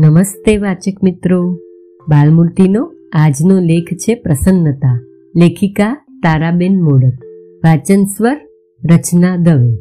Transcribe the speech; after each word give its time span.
નમસ્તે 0.00 0.56
વાચક 0.56 1.04
મિત્રો. 1.04 1.58
બાલમૂર્તિનો 2.08 2.92
આજનો 3.12 3.60
લેખ 3.60 3.84
છે 3.94 4.14
પ્રસન્નતા. 4.14 5.06
લેખિકા 5.36 6.06
તારાબેન 6.22 6.82
મોડક. 6.82 7.24
વાચન 7.64 8.04
સ્વર 8.04 8.40
રચના 8.90 9.36
દવે. 9.36 9.76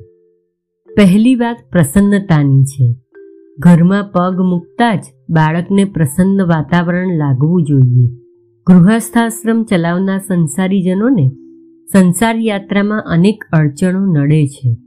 પહેલી 0.97 1.35
વાત 1.35 1.57
પ્રસન્નતાની 1.71 2.63
છે. 2.63 2.95
ઘરમાં 3.59 4.03
પગ 4.03 4.41
મૂકતા 4.41 4.95
જ 4.95 5.03
બાળકને 5.29 5.83
પ્રસન્ન 5.83 6.41
વાતાવરણ 6.41 7.17
લાગવું 7.17 7.63
જોઈએ. 7.63 8.09
ગૃહસ્થાશ્રમ 8.67 9.63
ચલાવનાર 9.63 10.19
સંસારીજનોને 10.19 11.29
સંસાર 11.91 12.35
યાત્રામાં 12.37 13.03
અનેક 13.07 13.43
અડચણો 13.53 14.05
નડે 14.05 14.47
છે. 14.47 14.77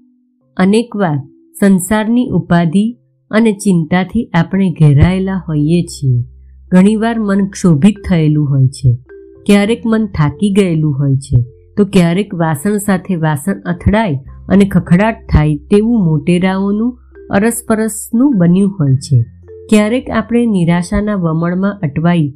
અનેકવાર 0.56 1.16
સંસારની 1.60 2.28
ઉપાધિ 2.28 2.98
અને 3.32 3.52
ચિંતાથી 3.52 4.30
આપણે 4.34 4.70
ઘેરાયેલા 4.70 5.42
હોઈએ 5.48 5.82
છીએ. 5.82 6.24
ઘણીવાર 6.68 7.18
મન 7.18 7.46
ક્ષોભિત 7.46 7.94
થયેલું 8.08 8.50
હોય 8.50 8.66
છે. 8.66 8.98
ક્યારેક 9.46 9.82
મન 9.86 10.06
થાકી 10.06 10.52
ગયેલું 10.52 10.98
હોય 10.98 11.16
છે. 11.16 11.42
તો 11.76 11.84
ક્યારેક 11.84 12.34
વાસણ 12.34 12.76
સાથે 12.76 13.16
વાસણ 13.16 13.60
અથડાય 13.60 14.14
અને 14.48 14.64
ખખડાટ 14.64 15.14
થાય 15.14 15.56
તેવું 15.56 16.04
મોટેરાઓનું, 16.04 16.98
અરસપરસનું 17.30 18.38
બન્યું 18.38 18.70
હોય 18.80 18.96
છે. 18.96 19.24
ક્યારેક 19.70 20.10
આપણે 20.10 20.46
નિરાશાના 20.46 21.14
વમણમાં 21.14 21.78
અટવાઈ, 21.82 22.34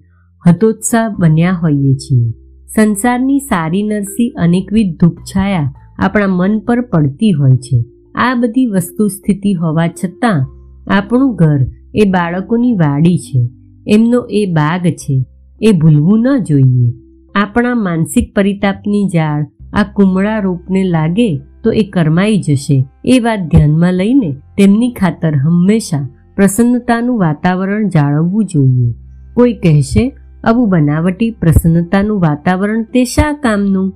હતોત્સાહ 0.48 1.08
બન્યા 1.08 1.52
હોઈએ 1.52 1.94
છીએ. 1.94 2.30
સંસારની 2.74 3.38
સારી 3.38 3.82
નરસી 3.82 4.28
અનેકવિધ 4.28 4.96
ધૂપછાયા 5.00 5.74
આપણા 5.98 6.26
મન 6.26 6.58
પર 6.58 6.80
પડતી 6.80 7.30
હોય 7.30 7.50
છે. 7.50 7.84
આ 8.14 8.34
બધી 8.34 8.66
વસ્તુ 8.66 9.08
સ્થિતિ 9.08 9.52
હોવા 9.52 9.88
છતાં 9.88 10.55
આપણું 10.86 11.36
ઘર 11.36 11.60
એ 11.94 12.10
બાળકોની 12.10 12.72
વાડી 12.72 13.18
છે. 13.18 13.48
એમનો 13.88 14.26
એ 14.30 14.46
બાગ 14.52 14.86
છે. 14.86 15.24
એ 15.62 15.72
ભૂલવું 15.72 16.20
ન 16.20 16.38
જોઈએ. 16.38 16.92
આપણા 17.34 17.74
માનસિક 17.74 18.34
પરિતાપની 18.34 19.08
જાળ 19.14 19.46
આ 19.72 19.82
કુમળા 19.82 20.38
રોપને 20.38 20.84
લાગે 20.84 21.40
તો 21.64 21.72
એ 21.72 21.84
કરમાઈ 21.84 22.38
જશે. 22.38 22.86
એ 23.04 23.18
વાત 23.18 23.40
ધ્યાનમાં 23.40 23.92
લઈને 23.92 24.32
તેમની 24.32 24.92
ખાતર 24.92 25.36
હંમેશા 25.36 26.08
પ્રસન્નતાનું 26.36 27.18
વાતાવરણ 27.18 27.88
જાળવવું 27.88 28.44
જોઈએ. 28.44 28.94
કોઈ 29.34 29.52
કહેશે, 29.52 30.16
આવું 30.44 30.68
બનાવટી 30.68 31.30
પ્રસન્નતાનું 31.30 32.20
વાતાવરણ 32.20 32.82
તે 32.82 33.04
શા 33.04 33.32
કામનું? 33.32 33.92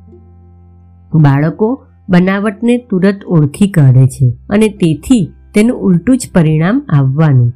બાળકો 1.14 1.84
બનાવટને 2.08 2.78
તુરત 2.90 3.24
ઓળખી 3.26 3.68
કાઢે 3.68 4.06
છે 4.06 4.32
અને 4.48 4.68
તેથી 4.68 5.30
તેનું 5.54 5.80
ઉલટું 5.80 6.18
જ 6.18 6.30
પરિણામ 6.34 6.82
આવવાનું. 6.88 7.52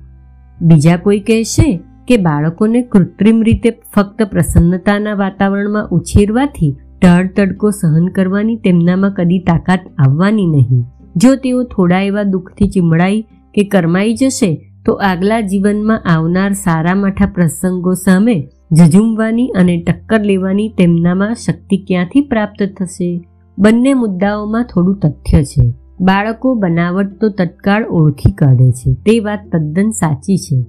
બીજા 0.63 0.97
કોઈ 0.97 1.21
કહેશે 1.21 1.81
કે 2.09 2.17
બાળકોને 2.17 2.83
કૃત્રિમ 2.83 3.43
રીતે 3.43 3.71
ફક્ત 3.95 4.23
પ્રસન્નતાના 4.23 5.15
વાતાવરણમાં 5.15 5.89
ઉછેરવાથી 5.89 6.77
ટળ 7.03 7.27
તડકો 7.27 7.71
સહન 7.71 8.07
કરવાની 8.07 8.57
તેમનામાં 8.57 9.15
કદી 9.15 9.39
તાકાત 9.39 9.81
આવવાની 9.99 10.47
નહીં. 10.47 10.85
જો 11.17 11.37
તેઓ 11.37 11.65
થોડા 11.65 12.01
એવા 12.01 12.23
દુઃખથી 12.23 12.69
ચીમડાઈ 12.69 13.21
કે 13.55 13.65
કરમાઈ 13.65 14.15
જશે, 14.15 14.71
તો 14.87 14.93
આગલા 14.93 15.41
જીવનમાં 15.41 16.03
આવનાર 16.03 16.53
સારા 16.53 16.95
માઠા 16.95 17.27
પ્રસંગો 17.27 17.95
સામે 17.95 18.49
ઝઝુમવાની 18.73 19.49
અને 19.49 19.85
ટક્કર 19.87 20.21
લેવાની 20.21 20.69
તેમનામાં 20.69 21.35
શક્તિ 21.35 21.77
ક્યાંથી 21.77 22.21
પ્રાપ્ત 22.21 22.63
થશે? 22.79 23.25
બંને 23.59 23.95
મુદ્દાઓમાં 23.95 24.65
થોડું 24.65 24.99
તથ્ય 24.99 25.45
છે. 25.45 25.84
બાળકો 26.01 26.55
બનાવટ 26.55 27.21
તો 27.21 27.29
તત્કાળ 27.29 27.85
ઓળખી 27.85 28.33
કાઢે 28.33 28.73
છે. 28.73 28.95
તે 28.95 29.21
વાત 29.21 29.41
તદ્દન 29.53 29.91
સાચી 29.91 30.37
છે. 30.37 30.65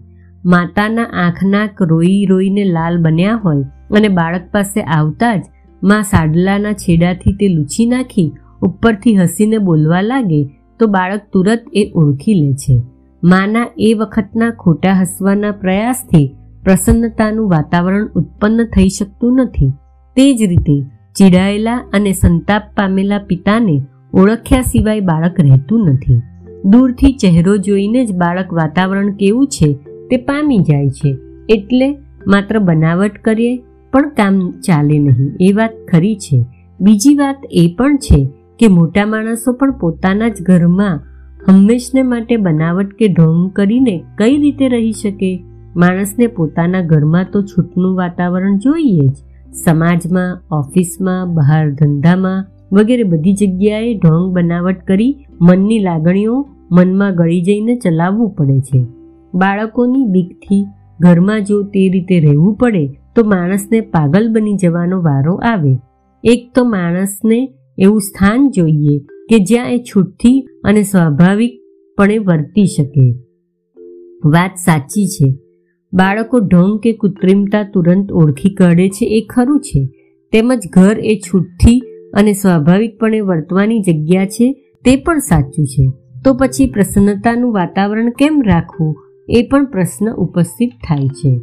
માતાના 0.46 1.04
આંખનાક 1.04 1.82
રોઈ 1.82 2.26
રોઈને 2.26 2.64
લાલ 2.64 3.02
બન્યા 3.02 3.36
હોય 3.36 3.64
અને 3.92 4.08
બાળક 4.08 4.42
પાસે 4.52 4.82
આવતા 4.82 5.36
જ 5.36 5.44
માં 5.84 6.04
સાડલાના 6.04 6.74
છેડાથી 6.74 7.34
તે 7.34 7.48
લૂછી 7.48 7.86
નાખી 7.86 8.32
ઉપરથી 8.62 9.16
હસીને 9.16 9.58
બોલવા 9.58 10.02
લાગે 10.02 10.44
તો 10.80 10.88
બાળક 10.88 11.22
તુરત 11.34 11.62
એ 11.74 11.92
ઓળખી 11.96 12.34
લે 12.34 12.54
છે. 12.54 12.82
માના 13.24 13.68
એ 13.78 13.94
વખતના 13.94 14.52
ખોટા 14.52 14.94
હસવાના 14.94 15.52
પ્રયાસથી 15.52 16.36
પ્રસન્નતાનું 16.64 17.50
વાતાવરણ 17.50 18.06
ઉત્પન્ન 18.06 18.64
થઈ 18.64 18.90
શકતું 18.90 19.36
નથી. 19.36 19.72
તે 20.16 20.34
જ 20.34 20.42
રીતે 20.42 20.84
ચીડાયેલા 21.16 21.78
અને 21.94 22.12
સંતાપ 22.12 22.62
પામેલા 22.76 23.18
પિતાને 23.18 23.82
ઓળખ્યા 24.16 24.62
સિવાય 24.62 25.00
બાળક 25.00 25.36
રહેતું 25.40 25.86
નથી. 25.86 26.22
દૂરથી 26.66 27.14
ચહેરો 27.14 27.58
જોઈને 27.58 28.06
જ 28.06 28.16
બાળક 28.16 28.54
વાતાવરણ 28.54 29.12
કેવું 29.12 29.48
છે 29.48 29.74
તે 30.10 30.18
પામી 30.18 30.58
જાય 30.58 30.90
છે. 30.90 31.18
એટલે 31.50 31.98
માત્ર 32.28 32.60
બનાવટ 32.60 33.12
કરીએ 33.24 33.58
પણ 33.92 34.10
કામ 34.10 34.52
ચાલે 34.52 35.00
નહીં. 35.00 35.36
એ 35.42 35.54
વાત 35.54 35.72
ખરી 35.92 36.16
છે. 36.16 36.46
બીજી 36.82 37.16
વાત 37.16 37.42
એ 37.52 37.76
પણ 37.78 37.98
છે 37.98 38.30
કે 38.60 38.68
મોટા 38.68 39.06
માણસો 39.06 39.54
પણ 39.54 39.72
પોતાના 39.72 40.28
જ 40.28 40.42
ઘરમાં 40.42 41.00
હંમેશને 41.48 42.04
માટે 42.04 42.38
બનાવટ 42.38 42.94
કે 42.94 43.08
ઢોંગ 43.08 43.52
કરીને 43.52 44.04
કઈ 44.18 44.38
રીતે 44.38 44.68
રહી 44.68 44.92
શકે? 44.92 45.44
માણસને 45.76 46.28
પોતાના 46.28 46.82
ઘરમાં 46.82 47.26
તો 47.34 47.42
છૂટનું 47.42 47.96
વાતાવરણ 47.96 48.58
જોઈએ 48.58 49.08
જ. 49.08 49.16
સમાજમાં, 49.54 50.42
ઓફિસમાં, 50.52 51.34
બહાર 51.34 51.72
ધંધામાં 51.72 52.46
વગેરે 52.72 53.04
બધી 53.04 53.34
જગ્યાએ 53.34 53.94
ઢોંગ 53.94 54.34
બનાવટ 54.34 54.78
કરી 54.88 55.26
મનની 55.42 55.80
લાગણીઓ 55.80 56.48
મનમાં 56.72 57.16
ગળી 57.16 57.42
જઈને 57.42 57.76
ચલાવવું 57.76 58.30
પડે 58.30 58.60
છે. 58.60 58.86
બાળકોની 59.34 60.06
બીકથી 60.06 60.66
ઘરમાં 61.00 61.44
જો 61.44 61.64
તે 61.64 61.90
રીતે 61.90 62.20
રહેવું 62.20 62.56
પડે 62.56 62.88
તો 63.16 63.24
માણસને 63.24 63.82
પાગલ 63.82 64.34
બની 64.34 64.56
જવાનો 64.56 65.02
વારો 65.02 65.36
આવે. 65.36 65.78
એક 66.24 66.52
તો 66.56 66.64
માણસને 66.64 67.54
એવું 67.78 68.02
સ્થાન 68.02 68.50
જોઈએ 68.50 69.00
કે 69.00 69.40
જ્યાં 69.40 69.72
એ 69.72 69.78
છૂટથી 69.78 70.48
અને 70.64 70.84
સ્વાભાવિકપણે 70.84 72.18
વર્તી 72.18 72.66
શકે. 72.66 73.16
વાત 74.26 74.52
સાચી 74.56 75.08
છે. 75.08 75.36
બાળકો 75.94 76.40
ઢોંગ 76.40 76.80
કે 76.80 76.94
કૃત્રિમતા 76.94 77.64
તુરંત 77.64 78.12
ઓળખી 78.12 78.54
કાઢે 78.54 78.90
છે 78.90 79.06
એ 79.06 79.26
ખરું 79.30 79.60
છે. 79.60 79.90
તેમજ 80.32 80.60
ઘર 80.74 81.00
એ 81.00 81.16
છૂટથી 81.16 81.82
અને 82.16 82.34
સ્વાભાવિકપણે 82.34 83.20
વર્તવાની 83.20 83.80
જગ્યા 83.80 84.26
છે 84.26 84.54
તે 84.86 84.96
પણ 84.96 85.18
સાચું 85.18 85.66
છે. 85.66 85.92
તો 86.26 86.34
પછી 86.34 86.72
પ્રસન્નતાનું 86.72 87.54
વાતાવરણ 87.54 88.10
કેમ 88.10 88.42
રાખવું? 88.46 88.96
એ 89.30 89.48
પણ 89.52 89.66
પ્રશ્ન 89.66 90.14
ઉપસ્થિત 90.14 90.70
થાય 90.70 91.08
છે. 91.08 91.40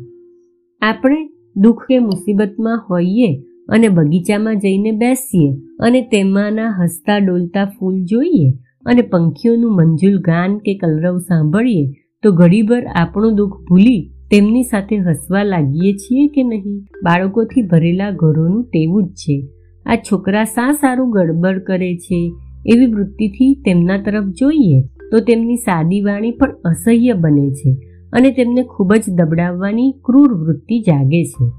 આપણે 0.82 1.31
દુઃખ 1.56 1.87
કે 1.88 1.99
મુસીબતમાં 1.99 2.84
હોઈએ 2.91 3.43
અને 3.69 3.88
બગીચામાં 3.88 4.59
જઈને 4.59 4.91
બેસીએ 4.91 5.53
અને 5.81 6.03
તેમાંના 6.03 6.77
હસતા 6.82 7.19
ડોલતા 7.19 7.65
ફૂલ 7.65 8.05
જોઈએ 8.05 8.50
અને 8.87 9.03
પંખીઓનું 9.03 9.77
મંજુલ 9.77 10.19
ગાન 10.19 10.59
કે 10.59 10.75
કલરવ 10.75 11.19
સાંભળીએ, 11.19 11.93
તો 12.22 12.32
ઘડીભર 12.32 12.87
આપણું 12.87 13.34
દુઃખ 13.34 13.61
ભૂલી 13.69 14.12
તેમની 14.31 14.62
સાથે 14.62 14.97
હસવા 14.97 15.43
લાગીએ 15.43 15.93
છીએ 15.93 16.27
કે 16.27 16.43
નહીં? 16.43 16.81
બાળકોથી 17.03 17.62
ભરેલા 17.62 18.11
ઘરોનું 18.11 18.65
તેવું 18.65 19.05
જ 19.05 19.15
છે. 19.15 19.47
આ 19.87 19.97
છોકરા 19.97 20.44
શા 20.44 20.72
સારું 20.72 21.10
ગડબડ 21.10 21.59
કરે 21.59 21.97
છે 21.97 22.32
એવી 22.66 22.87
વૃત્તિથી 22.87 23.54
તેમના 23.54 23.97
તરફ 23.97 24.25
જોઈએ 24.25 24.81
તો 25.10 25.20
તેમની 25.20 25.56
સાદી 25.56 26.00
વાણી 26.00 26.31
પણ 26.31 26.50
અસહ્ય 26.65 27.12
બને 27.12 27.50
છે 27.50 27.76
અને 28.12 28.31
તેમને 28.31 28.62
ખૂબ 28.62 28.94
જ 28.94 29.10
દબડાવવાની 29.10 29.94
ક્રૂર 30.04 30.34
વૃત્તિ 30.34 30.81
જાગે 30.81 31.25
છે. 31.25 31.50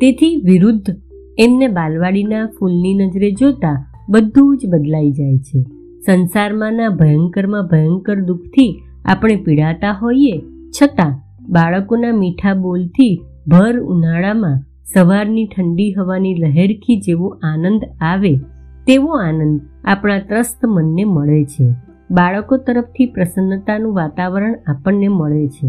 તેથી 0.00 0.42
વિરુદ્ધ 0.44 0.90
એમને 1.38 1.66
બાલવાડીના 1.66 2.46
ફૂલની 2.46 2.94
નજરે 2.94 3.30
જોતા 3.30 3.86
બધું 4.08 4.58
જ 4.58 4.66
બદલાઈ 4.66 5.10
જાય 5.10 5.38
છે. 5.38 5.62
સંસારમાંના 6.06 6.88
ભયંકરમાં 6.88 7.66
ભયંકર 7.66 8.20
દુઃખથી 8.20 8.82
આપણે 9.04 9.36
પીડાતા 9.36 9.92
હોઈએ 9.92 10.40
છતાં 10.82 11.14
બાળકોના 11.48 12.12
મીઠા 12.12 12.54
બોલથી 12.54 13.20
ભર 13.48 13.80
ઉનાળામાં 13.80 14.62
સવારની 14.94 15.46
ઠંડી 15.46 15.92
હવાની 15.92 16.34
લહેરખી 16.34 16.96
જેવો 16.96 17.28
આનંદ 17.42 17.82
આવે 18.00 18.32
તેવો 18.86 19.18
આનંદ 19.18 19.60
આપણા 19.84 20.18
ત્રસ્ત 20.18 20.66
મનને 20.66 21.04
મળે 21.04 21.44
છે. 21.44 21.66
બાળકો 22.10 22.56
તરફથી 22.56 23.06
પ્રસન્નતાનું 23.06 23.94
વાતાવરણ 23.94 24.54
આપણને 24.66 25.08
મળે 25.08 25.48
છે. 25.48 25.68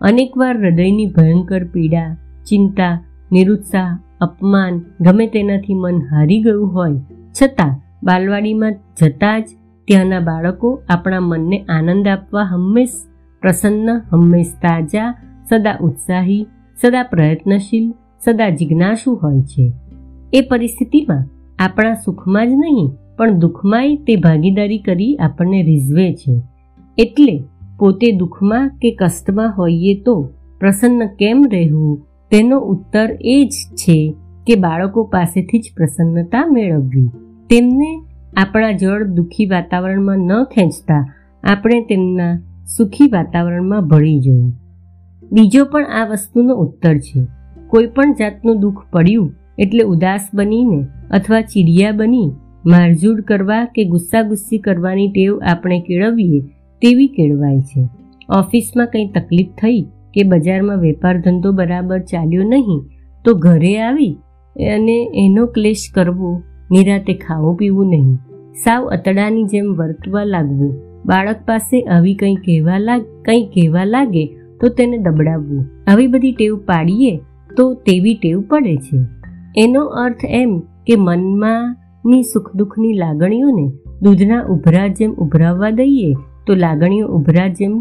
અનેકવાર 0.00 0.56
હૃદયની 0.56 1.06
ભયંકર 1.06 1.64
પીડા, 1.64 2.16
ચિંતા, 2.46 2.94
નિરુત્સાહ, 3.32 3.98
અપમાન 4.20 4.80
ગમે 5.00 5.26
તેનાથી 5.26 5.74
મન 5.74 6.00
હારી 6.10 6.40
ગયું 6.42 6.74
હોય, 6.74 7.00
છતાં 7.42 7.74
બાલવાડીમાં 8.02 8.74
જતાં 9.02 9.42
જ 9.42 9.48
ત્યાંના 9.88 10.20
બાળકો 10.20 10.82
આપણા 10.88 11.20
મનને 11.20 11.58
આનંદ 11.68 12.08
આપવા 12.08 12.42
હંમેશ 12.42 12.96
પ્રસન્ન, 13.42 13.88
હંમેશ 14.10 14.52
તાજા, 14.62 15.14
સદા 15.48 15.76
ઉત્સાહી, 15.80 16.46
સદા 16.82 17.02
પ્રયત્નશીલ 17.02 17.86
સદા 18.24 18.48
જિજ્ઞાસુ 18.48 19.14
હોય 19.14 19.40
છે. 19.40 19.72
એ 20.32 20.40
પરિસ્થિતિમાં 20.40 21.24
આપણા 21.58 21.94
સુખમાં 21.94 22.46
જ 22.46 22.52
નહીં, 22.52 22.90
પણ 23.16 23.30
દુઃખમાંય 23.30 23.96
તે 23.96 24.16
ભાગીદારી 24.16 24.78
કરી 24.78 25.16
આપણને 25.16 25.62
રીઝવે 25.62 26.14
છે. 26.14 26.42
એટલે 26.98 27.42
પોતે 27.78 28.12
દુઃખમાં 28.12 28.68
કે 28.68 28.94
કષ્ટમાં 28.94 29.54
હોઈએ 29.58 30.02
તો 30.02 30.30
પ્રસન્ન 30.60 31.06
કેમ 31.06 31.44
રહેવું? 31.52 32.06
તેનો 32.30 32.60
ઉત્તર 32.60 33.08
એ 33.20 33.44
જ 33.44 33.54
છે 33.74 34.14
કે 34.46 34.54
બાળકો 34.54 35.04
પાસેથી 35.04 35.58
જ 35.58 35.72
પ્રસન્નતા 35.76 36.46
મેળવવી. 36.46 37.08
તેમને 37.50 38.02
આપણા 38.36 38.72
જળ 38.72 39.04
દુઃખી 39.04 39.46
વાતાવરણમાં 39.46 40.18
ન 40.18 40.44
ખેંચતા 40.44 41.14
આપણે 41.44 41.80
તેમના 41.80 42.42
સુખી 42.76 43.08
વાતાવરણમાં 43.08 43.88
ભળી 43.88 44.20
જવું. 44.20 44.52
બીજો 45.32 45.64
પણ 45.64 45.84
આ 45.84 46.08
વસ્તુનો 46.08 46.54
ઉત્તર 46.54 46.98
છે. 46.98 47.35
કોઈ 47.70 47.92
પણ 47.94 48.16
જાતનું 48.20 48.60
દુઃખ 48.60 48.82
પડ્યું 48.92 49.30
એટલે 49.58 49.84
ઉદાસ 49.92 50.24
બનીને 50.34 50.80
અથવા 51.10 51.42
ચીડિયા 51.52 51.98
બની 52.00 52.28
મારઝૂડ 52.64 53.20
કરવા 53.28 53.64
કે 53.74 53.84
ગુસ્સા 53.84 54.22
ગુસ્સી 54.22 54.58
કરવાની 54.58 55.08
ટેવ 55.08 55.32
આપણે 55.44 55.78
કેળવીએ 55.80 56.40
તેવી 56.82 57.10
કેળવાય 57.16 57.60
છે. 57.60 57.82
ઓફિસમાં 58.28 58.90
કંઈ 58.92 59.10
તકલીફ 59.14 59.52
થઈ 59.60 59.82
કે 60.14 60.22
બજારમાં 60.22 60.80
વેપાર 60.80 61.16
ધંધો 61.20 61.52
બરાબર 61.52 62.00
ચાલ્યો 62.10 62.46
નહીં 62.52 62.80
તો 63.24 63.34
ઘરે 63.44 63.74
આવી 63.80 64.14
અને 64.56 64.98
એનો 65.24 65.46
ક્લેશ 65.46 65.86
કરવો, 65.94 66.32
નિરાતે 66.70 67.14
ખાવું 67.14 67.56
પીવું 67.56 67.88
નહીં. 67.90 68.16
સાવ 68.64 68.82
અતડાની 68.88 69.46
જેમ 69.52 69.66
વર્તવા 69.74 70.24
લાગવું. 70.24 70.74
બાળક 71.06 71.40
પાસે 71.46 71.76
આવી 71.84 72.14
કંઈ 72.14 72.36
કહેવા 72.44 72.78
લાગ, 72.78 73.02
કંઈ 73.24 73.46
કહેવા 73.54 73.84
લાગે 73.84 74.24
તો 74.60 74.68
તેને 74.68 74.98
દબડાવવું. 74.98 75.62
આવી 75.86 76.06
બધી 76.06 76.32
ટેવ 76.32 76.54
પાડીએ 76.66 77.12
તો 77.56 77.64
તેવી 77.86 78.14
ટેવ 78.14 78.40
પડે 78.48 78.76
છે. 78.76 78.98
એનો 79.56 79.82
અર્થ 79.96 80.24
એમ 80.28 80.58
કે 80.86 80.96
મનમાંની 80.98 82.22
સુખ 82.22 82.50
દુઃખની 82.56 82.92
લાગણીઓને 82.92 83.66
દૂધના 84.02 84.42
ઉભરા 84.50 84.88
જેમ 84.88 85.12
ઉભરાવવા 85.14 85.70
દઈએ 85.70 86.12
તો 86.46 86.54
લાગણીઓ 86.54 87.06
ઉભરા 87.08 87.48
જેમ 87.48 87.74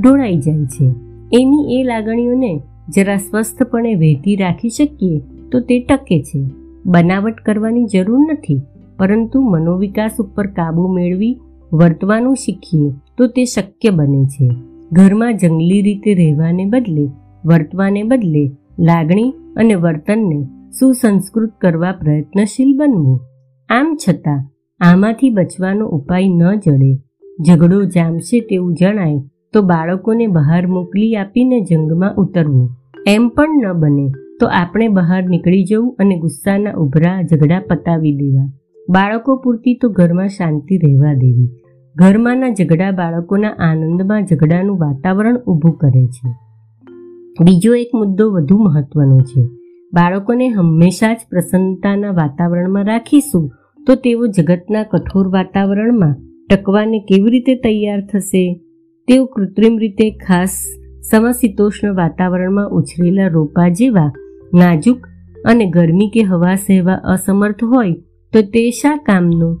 ઢોળાઈ 0.00 0.38
જાય 0.38 0.66
છે. 0.66 0.86
એની 1.32 1.80
એ 1.80 1.82
લાગણીઓને 1.82 2.52
જરા 2.88 3.16
સ્વસ્થપણે 3.16 3.94
વહેતી 3.94 4.36
રાખી 4.36 4.68
શકીએ 4.68 5.18
તો 5.52 5.60
તે 5.60 5.80
ટકે 5.80 6.18
છે. 6.22 6.40
બનાવટ 6.86 7.40
કરવાની 7.46 7.84
જરૂર 7.84 8.20
નથી, 8.32 8.60
પરંતુ 8.98 9.40
મનોવિકાસ 9.40 10.16
ઉપર 10.18 10.46
કાબૂ 10.46 10.88
મેળવી 10.88 11.38
વર્તવાનું 11.72 12.36
શીખીએ 12.36 12.90
તો 13.18 13.26
તે 13.26 13.44
શક્ય 13.44 13.90
બને 13.90 14.22
છે. 14.24 14.48
ઘરમાં 14.92 15.36
જંગલી 15.36 15.82
રીતે 15.82 16.14
રહેવાને 16.14 16.64
બદલે, 16.64 17.04
વર્તવાને 17.44 18.02
બદલે 18.02 18.44
લાગણી 18.78 19.34
અને 19.56 19.74
વર્તનને 19.74 20.44
સુસંસ્કૃત 20.70 21.50
કરવા 21.60 21.92
પ્રયત્નશીલ 21.92 22.76
બનવું. 22.76 23.20
આમ 23.68 23.96
છતાં, 24.08 24.44
આમાંથી 24.80 25.30
બચવાનો 25.30 25.86
ઉપાય 25.86 26.28
ન 26.28 26.56
જડે. 26.56 26.98
ઝઘડો 27.48 27.84
જામશે 27.84 28.40
તેવું 28.40 28.74
જણાય 28.74 29.18
તો 29.52 29.62
બાળકોને 29.62 30.26
બહાર 30.26 30.66
મોકલી 30.66 31.16
આપીને 31.16 31.60
જંગમાં 31.60 32.14
ઉતરવું. 32.14 32.70
એમ 33.06 33.28
પણ 33.28 33.62
ન 33.64 33.72
બને 33.72 34.12
તો 34.40 34.46
આપણે 34.46 34.88
બહાર 34.88 35.22
નીકળી 35.28 35.64
જવું 35.64 35.96
અને 35.98 36.16
ગુસ્સાના 36.16 36.72
ઉભરા 36.72 37.22
ઝઘડા 37.22 37.62
પતાવી 37.70 38.12
દેવા. 38.12 38.50
બાળકો 38.88 39.36
પૂરતી 39.36 39.74
તો 39.74 39.88
ઘરમાં 39.88 40.28
શાંતિ 40.28 40.78
રહેવા 40.78 41.14
દેવી. 41.14 41.48
ઘરમાંના 41.96 42.50
ઝઘડા 42.50 42.90
બાળકોના 42.90 43.48
આનંદમાં 43.48 44.24
ઝઘડાનું 44.24 44.78
વાતાવરણ 44.78 45.36
ઊભું 45.36 45.76
કરે 45.76 46.06
છે. 46.06 46.47
બીજો 47.40 47.74
એક 47.74 47.90
મુદ્દો 47.94 48.30
વધુ 48.30 48.58
મહત્વનો 48.58 49.20
છે. 49.20 49.46
બાળકોને 49.94 50.48
હંમેશા 50.48 51.14
જ 51.14 51.16
પ્રસન્નતાના 51.30 52.10
વાતાવરણમાં 52.10 52.84
રાખીશું 52.84 53.50
તો 53.86 53.94
તેઓ 53.94 54.26
જગતના 54.26 54.82
કઠોર 54.82 55.28
વાતાવરણમાં 55.28 56.16
ટકવાને 56.50 56.98
કેવી 56.98 57.30
રીતે 57.30 57.54
તૈયાર 57.54 58.06
થશે? 58.12 58.60
તેઓ 59.08 59.24
કૃત્રિમ 59.24 59.78
રીતે 59.78 60.10
ખાસ 60.10 60.64
સમશીતોષ્ણ 61.10 61.94
વાતાવરણમાં 61.94 62.68
ઉછરેલા 62.68 63.26
રોપા 63.26 63.68
જેવા 63.68 64.12
નાજુક 64.54 65.06
અને 65.44 65.66
ગરમી 65.66 66.10
કે 66.14 66.22
હવા 66.22 66.54
સહેવા 66.54 66.94
અસમર્થ 66.94 67.64
હોય 67.64 67.92
તો 68.32 68.42
તે 68.42 68.70
શા 68.70 68.96
કામનું? 68.96 69.60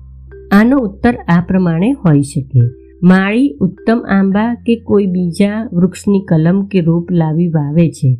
આનો 0.52 0.78
ઉત્તર 0.78 1.14
આ 1.14 1.44
પ્રમાણે 1.48 1.92
હોઈ 1.92 2.22
શકે. 2.22 2.87
માળી, 3.02 3.56
ઉત્તમ 3.60 3.98
આંબા 4.08 4.54
કે 4.54 4.76
કોઈ 4.76 5.06
બીજા 5.06 5.68
વૃક્ષની 5.72 6.24
કલમ 6.28 6.64
કે 6.64 6.80
રોપ 6.80 7.10
લાવી 7.10 7.48
વાવે 7.48 7.90
છે. 7.90 8.18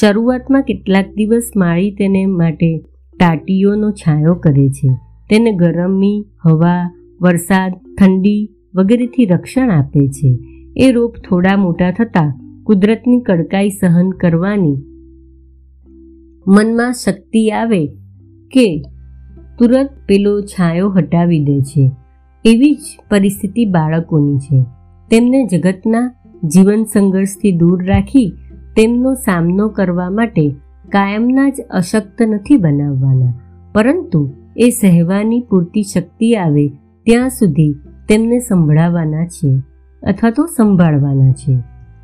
શરૂઆતમાં 0.00 0.62
કેટલાક 0.62 1.06
દિવસ 1.14 1.50
માળી 1.56 1.90
તેને 1.90 2.26
માટે 2.26 2.78
ટાટીઓનો 3.18 3.90
છાંયો 3.90 4.34
કરે 4.34 4.68
છે. 4.68 4.88
તેને 5.30 5.52
ગરમી, 5.52 6.24
હવા, 6.44 6.96
વરસાદ, 7.20 7.72
ઠંડી 7.72 8.50
વગેરેથી 8.74 9.26
રક્ષણ 9.26 9.70
આપે 9.70 10.08
છે. 10.08 10.38
એ 10.76 10.92
રોપ 10.92 11.14
થોડા 11.28 11.56
મોટા 11.56 11.90
થતાં 11.90 12.40
કુદરતની 12.64 13.20
કડકાઈ 13.20 13.68
સહન 13.68 14.10
કરવાની 14.10 14.76
મનમાં 16.46 16.92
શક્તિ 16.92 17.50
આવે 17.50 17.86
કે 18.52 18.82
તુરંત 19.58 19.90
પેલો 20.06 20.40
છાંયો 20.40 20.90
હટાવી 20.90 21.44
દે 21.44 21.60
છે. 21.60 21.90
એવી 22.44 22.74
જ 22.74 22.98
પરિસ્થિતિ 23.10 23.64
બાળકોની 23.64 24.38
છે. 24.38 24.62
તેમને 25.10 25.40
જગતના 25.46 26.06
જીવન 26.44 26.84
સંઘર્ષથી 26.84 27.52
દૂર 27.52 27.84
રાખી 27.84 28.28
તેમનો 28.76 29.14
સામનો 29.14 29.68
કરવા 29.68 30.10
માટે 30.10 30.44
કાયમના 30.88 31.48
જ 31.48 31.64
અશક્ત 31.70 32.22
નથી 32.22 32.56
બનાવવાના. 32.56 33.32
પરંતુ 33.74 34.20
એ 34.56 34.68
સહેવાની 34.70 35.40
પૂરતી 35.50 35.82
શક્તિ 35.82 36.34
આવે 36.34 36.68
ત્યાં 37.06 37.28
સુધી 37.28 37.74
તેમને 38.08 38.38
સંભળાવવાના 38.38 39.26
છે 39.26 39.50
અથવા 40.02 40.30
તો 40.30 40.46
સંભાળવાના 40.46 41.32
છે. 41.32 41.58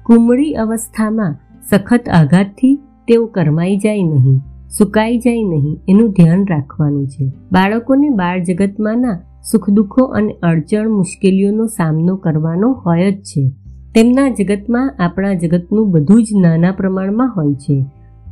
કુમળી 0.07 0.53
અવસ્થામાં 0.55 1.35
સખત 1.71 2.09
આઘાતથી 2.09 2.75
તેઓ 3.09 3.27
કરમાઈ 3.27 3.77
જાય 3.77 4.03
નહીં, 4.03 4.41
સુકાઈ 4.69 5.19
જાય 5.19 5.43
નહીં 5.43 5.81
એનું 5.89 6.13
ધ્યાન 6.13 6.47
રાખવાનું 6.51 7.07
છે. 7.09 7.33
બાળકોને 7.53 8.09
બાળ 8.11 8.43
જગતમાંના 8.43 9.19
સુખ 9.53 9.71
દુઃખો 9.71 10.05
અને 10.05 10.33
અડચણ 10.43 10.91
મુશ્કેલીઓનો 10.91 11.67
સામનો 11.67 12.17
કરવાનો 12.17 12.73
હોય 12.73 13.13
જ 13.13 13.23
છે. 13.23 13.51
તેમના 13.95 14.29
જગતમાં 14.29 14.97
આપણા 14.99 15.35
જગતનું 15.35 15.91
બધું 15.91 16.25
જ 16.25 16.27
નાના 16.41 16.73
પ્રમાણમાં 16.73 17.33
હોય 17.37 17.55
છે. 17.55 17.85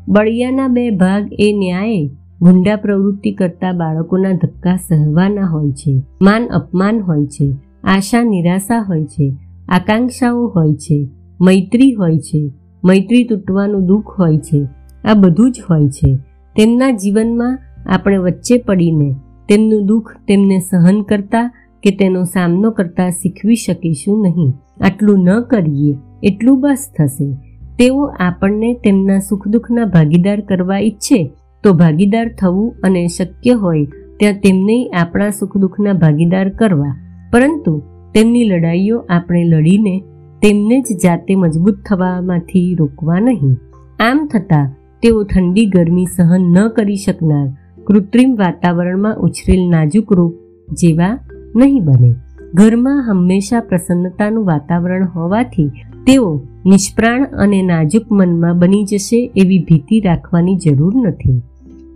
બળિયાના 0.08 0.68
બે 0.68 0.90
ભાગ 0.90 1.28
એ 1.32 1.54
ન્યાયે 1.58 2.10
ગુંડા 2.42 2.76
પ્રવૃત્તિ 2.76 3.32
કરતા 3.32 3.72
બાળકોના 3.72 4.32
ધક્કા 4.32 4.76
સહવાના 4.76 5.46
હોય 5.46 5.70
છે. 5.70 6.02
માન 6.22 6.46
અપમાન 6.46 7.00
હોય 7.00 7.26
છે. 7.26 7.54
આશા 7.84 8.22
નિરાશા 8.22 8.78
હોય 8.88 9.04
છે. 9.04 9.36
આકાંક્ષાઓ 9.68 10.46
હોય 10.46 10.74
છે. 10.74 11.08
મૈત્રી 11.40 11.92
હોય 11.92 12.18
છે. 12.18 12.52
મૈત્રી 12.84 13.24
તૂટવાનું 13.24 13.86
દુઃખ 13.86 14.20
હોય 14.20 14.38
છે. 14.38 14.66
આ 15.04 15.14
બધું 15.14 15.52
જ 15.52 15.62
હોય 15.70 15.88
છે. 15.88 16.16
તેમના 16.56 16.90
જીવનમાં 16.90 17.58
આપણે 17.86 18.16
વચ્ચે 18.16 18.58
પડીને 18.58 19.14
તેમનું 19.48 19.86
દુઃખ 19.86 20.16
તેમને 20.28 20.58
સહન 20.58 21.02
કરતા 21.02 21.50
કે 21.82 21.90
તેનો 21.90 22.22
સામનો 22.22 22.70
કરતા 22.70 23.10
શીખવી 23.10 23.56
શકીશું 23.56 24.22
નહીં. 24.22 24.52
આટલું 24.80 25.24
ન 25.24 25.40
કરીએ, 25.40 25.96
એટલું 26.22 26.60
બસ 26.60 26.86
થશે. 26.98 27.32
તેઓ 27.78 28.04
આપણને 28.20 28.74
તેમના 28.74 29.18
સુખ 29.18 29.48
દુઃખના 29.48 29.84
ભાગીદાર 29.84 30.40
કરવા 30.40 30.78
ઈચ્છે 30.78 31.32
તો 31.62 31.72
ભાગીદાર 31.72 32.28
થવું 32.40 32.74
અને 32.82 33.06
શક્ય 33.06 33.52
હોય 33.52 33.84
ત્યાં 34.18 34.34
તેમને 34.34 34.88
આપણા 34.88 35.30
સુખ 35.30 35.56
દુઃખના 35.56 35.92
ભાગીદાર 35.92 36.48
કરવા. 36.48 36.94
પરંતુ 37.32 37.82
તેમની 38.14 38.44
લડાઈઓ 38.44 38.98
આપણે 39.10 39.44
લડીને 39.44 40.02
તેમને 40.42 40.80
જ 40.80 40.96
જાતે 41.04 41.34
મજબૂત 41.34 41.76
થવામાંથી 41.88 42.74
રોકવા 42.74 43.20
નહીં. 43.20 43.56
આમ 44.00 44.28
થતાં 44.32 44.70
તેઓ 45.02 45.24
ઠંડી 45.24 45.66
ગરમી 45.66 46.06
સહન 46.16 46.42
ન 46.42 46.68
કરી 46.68 46.96
શકનાર 46.96 47.48
કૃત્રિમ 47.86 48.36
વાતાવરણમાં 48.36 49.16
ઉછરેલ 49.16 49.68
નાજુક 49.68 50.12
રૂપ 50.12 50.34
જેવા 50.72 51.18
નહીં 51.56 51.84
બને. 51.84 52.14
ઘરમાં 52.54 53.10
હંમેશા 53.10 53.60
પ્રસન્નતાનું 53.60 54.44
વાતાવરણ 54.44 55.06
હોવાથી 55.06 55.68
તેઓ 56.06 56.42
નિષ્પ્રાણ 56.66 57.24
અને 57.24 57.62
નાજુક 57.62 58.12
મનમાં 58.12 58.58
બની 58.58 58.84
જશે 58.84 59.32
એવી 59.36 59.58
ભીતિ 59.58 60.00
રાખવાની 60.00 60.56
જરૂર 60.56 61.08
નથી. 61.08 61.42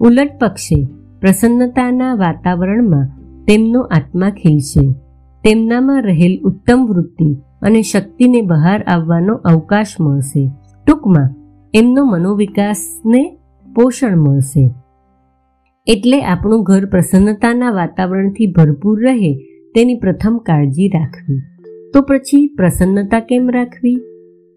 ઉલટ 0.00 0.30
પક્ષે 0.40 0.86
પ્રસન્નતાના 1.20 2.14
વાતાવરણમાં 2.14 3.08
તેમનો 3.44 3.80
આત્મા 3.80 4.30
ખીલશે. 4.30 4.92
તેમનામાં 5.44 6.02
રહેલ 6.02 6.40
ઉત્તમ 6.44 6.86
વૃત્તિ 6.88 7.36
અને 7.62 7.82
શક્તિને 7.82 8.42
બહાર 8.42 8.82
આવવાનો 8.82 9.34
અવકાશ 9.34 10.00
મળશે. 10.00 10.50
ટૂંકમાં, 10.86 11.30
એમનો 11.74 12.04
મનોવિકાસને 12.04 13.36
પોષણ 13.74 14.16
મળશે. 14.16 14.70
એટલે 15.88 16.20
આપણું 16.20 16.62
ઘર 16.62 16.84
પ્રસન્નતાના 16.84 17.70
વાતાવરણથી 17.70 18.46
ભરપૂર 18.46 19.04
રહે 19.04 19.34
તેની 19.74 19.94
પ્રથમ 19.94 20.38
કાળજી 20.38 20.88
રાખવી. 20.88 21.38
તો 21.94 22.00
પછી 22.00 22.46
પ્રસન્નતા 22.46 23.20
કેમ 23.20 23.50
રાખવી? 23.50 23.96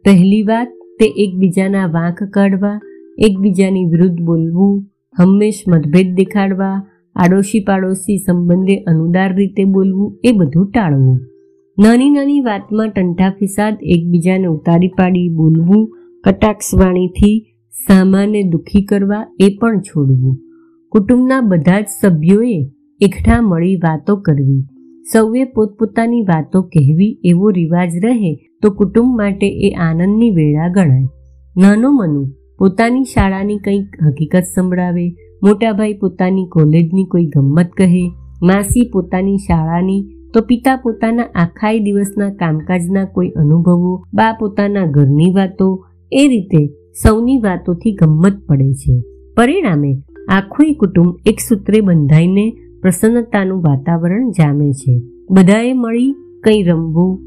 પહેલી 0.05 0.43
વાત, 0.43 0.67
તે 0.99 1.05
એકબીજાના 1.05 1.85
વાંક 1.85 2.23
કાઢવા, 2.23 2.79
એકબીજાની 3.17 3.85
વિરુદ્ધ 3.85 4.21
બોલવું, 4.21 4.85
હંમેશ 5.19 5.63
મતભેદ 5.67 6.15
દેખાડવા 6.15 6.87
આડોશી 7.15 7.59
પાડોશી 7.59 8.17
સંબંધે 8.17 8.77
અનુદાર 8.83 9.35
રીતે 9.35 9.63
બોલવું, 9.63 10.19
એ 10.23 10.31
બધું 10.31 10.71
ટાળવું. 10.71 11.19
નાની 11.79 12.09
નાની 12.09 12.41
વાતમાં 12.41 12.89
ટંઠા 12.89 13.29
ફિસાદ 13.29 13.77
એકબીજાને 13.81 14.47
ઉતારી 14.47 14.87
પાડી 14.87 15.29
બોલવું, 15.29 15.91
કટાક્ષવાણીથી 16.23 17.39
સામાન્ય 17.87 18.43
દુઃખી 18.43 18.81
કરવા, 18.81 19.27
એ 19.39 19.57
પણ 19.61 19.79
છોડવું. 19.79 20.50
કુટુંબના 20.91 21.41
બધા 21.41 21.81
જ 21.81 21.85
સભ્યોએ 22.01 22.69
એકઠા 22.99 23.41
મળી 23.41 23.75
વાતો 23.75 24.15
કરવી. 24.15 24.63
સૌએ 25.13 25.43
પોતપોતાની 25.43 26.21
વાતો 26.21 26.61
કહેવી 26.61 27.19
એવો 27.23 27.49
રિવાજ 27.49 27.89
રહે 28.03 28.35
તો 28.61 28.71
કુટુંબ 28.71 29.17
માટે 29.17 29.47
એ 29.67 29.69
આનંદની 29.71 30.29
વેળા 30.29 30.67
ગણાય. 30.67 31.07
નાનો 31.57 31.91
મનુ 31.91 32.25
પોતાની 32.57 33.03
શાળાની 33.03 33.57
કંઈક 33.57 34.03
હકીકત 34.03 34.43
સંભળાવે, 34.55 35.07
મોટાભાઈ 35.43 35.93
પોતાની 35.93 36.45
કોલેજની 36.45 37.05
કોઈ 37.05 37.25
ગમ્મત 37.25 37.71
કહે, 37.77 38.03
માસી 38.43 38.89
પોતાની 38.93 39.37
શાળાની 39.37 40.01
તો 40.33 40.41
પિતા 40.41 40.75
પોતાના 40.75 41.23
આખા 41.23 41.73
દિવસના 41.73 42.29
કામકાજના 42.29 43.05
કોઈ 43.05 43.29
અનુભવો, 43.29 44.03
બા 44.13 44.33
પોતાના 44.39 44.85
ઘરની 44.85 45.33
વાતો, 45.35 45.85
એ 46.11 46.27
રીતે 46.27 46.67
સૌની 47.03 47.37
વાતોથી 47.37 47.91
ગમ્મત 47.91 48.45
પડે 48.47 48.73
છે. 48.73 49.03
પરિણામે 49.37 49.91
આખું 50.29 50.75
કુટુંબ 50.79 51.15
એક 51.25 51.39
સૂત્રે 51.39 51.81
બંધાઈને 51.81 52.57
પ્રસન્નતાનું 52.81 53.61
વાતાવરણ 53.61 54.29
જામે 54.29 54.71
છે. 54.71 55.01
બધાએ 55.31 55.73
મળી 55.73 56.15
કંઈ 56.43 56.63
રમવું, 56.63 57.19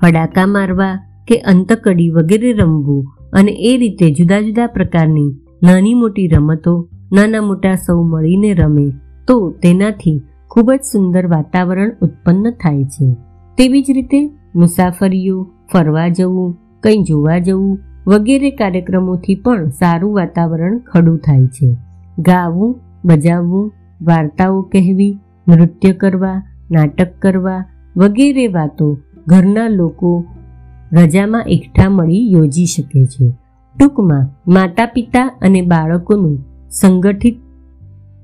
ફડાકા 0.00 0.46
મારવા 0.46 0.98
કે 1.28 1.38
અંતકડી 1.38 2.10
વગેરે 2.10 2.52
રમવું 2.52 3.06
અને 3.32 3.52
એ 3.52 3.76
રીતે 3.76 4.10
જુદા 4.10 4.40
જુદા 4.40 4.66
પ્રકારની 4.66 5.36
નાની 5.62 5.94
મોટી 5.94 6.28
રમતો, 6.28 6.88
નાના 7.12 7.40
મોટા 7.40 7.74
સૌ 7.74 8.02
મળીને 8.02 8.54
રમે, 8.54 8.92
તો 9.26 9.50
તેનાથી 9.50 10.20
ખૂબ 10.50 10.72
જ 10.72 10.80
સુંદર 10.92 11.26
વાતાવરણ 11.26 11.90
ઉત્પન્ન 12.02 12.50
થાય 12.50 12.84
છે. 12.84 13.14
તેવી 13.58 13.82
જ 13.82 13.90
રીતે 13.90 14.30
મુસાફરીઓ, 14.54 15.50
ફરવા 15.72 16.08
જવું, 16.08 16.56
કંઈ 16.82 17.02
જોવા 17.02 17.38
જવું 17.38 17.78
વગેરે 18.06 18.50
કાર્યક્રમોથી 18.50 19.34
પણ 19.34 19.68
સારું 19.68 20.14
વાતાવરણ 20.14 20.78
ખડું 20.78 21.18
થાય 21.18 21.46
છે. 21.46 21.89
ગાવું, 22.20 22.80
બજાવવું, 23.04 23.72
વાર્તાઓ 24.02 24.62
કહેવી, 24.62 25.18
નૃત્ય 25.48 25.92
કરવા, 25.92 26.42
નાટક 26.70 27.08
કરવા 27.18 27.64
વગેરે 27.96 28.46
વાતો 28.46 28.98
ઘરના 29.26 29.68
લોકો 29.68 30.24
રજામાં 30.92 31.44
એકઠા 31.46 31.88
મળી 31.88 32.32
યોજી 32.32 32.66
શકે 32.66 33.04
છે. 33.04 33.32
ટૂંકમાં 33.78 34.52
માતા 34.52 34.86
પિતા 34.86 35.38
અને 35.42 35.62
બાળકોનું 35.62 36.44
સંગઠિત 36.70 37.36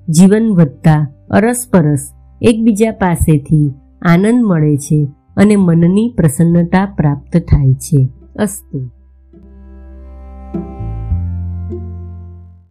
જીવન 0.08 0.50
વધતા 0.50 1.10
અરસપરસ 1.30 2.10
એકબીજા 2.42 2.90
પાસેથી 2.90 3.74
આનંદ 4.02 4.44
મળે 4.44 4.76
છે 4.76 5.08
અને 5.36 5.56
મનની 5.56 6.14
પ્રસન્નતા 6.16 6.86
પ્રાપ્ત 6.86 7.36
થાય 7.36 7.74
છે. 7.74 8.08
અસ્તુ. 8.36 8.95